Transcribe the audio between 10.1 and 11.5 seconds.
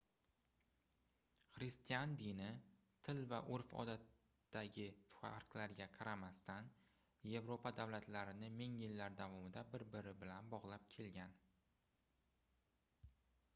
bilan bogʻlab kelgan